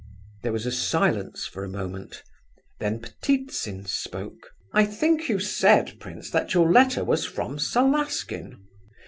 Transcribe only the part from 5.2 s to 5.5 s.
you